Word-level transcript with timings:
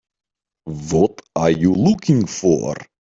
What 0.65 1.21
are 1.35 1.51
you 1.51 1.73
looking 1.75 2.25
for? 2.25 2.73